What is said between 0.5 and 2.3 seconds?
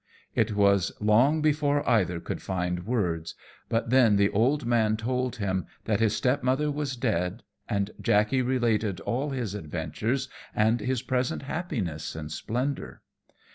was long before either